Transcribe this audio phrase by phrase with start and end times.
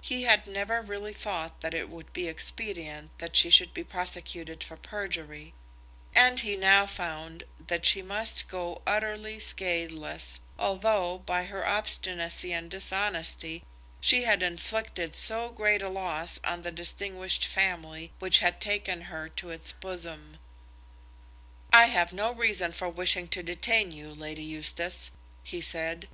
[0.00, 4.64] He had never really thought that it would be expedient that she should be prosecuted
[4.64, 5.52] for perjury,
[6.14, 12.70] and he now found that she must go utterly scatheless, although, by her obstinacy and
[12.70, 13.64] dishonesty,
[14.00, 19.28] she had inflicted so great a loss on the distinguished family which had taken her
[19.28, 20.38] to its bosom.
[21.70, 25.10] "I have no reason for wishing to detain you, Lady Eustace,"
[25.42, 26.08] he said.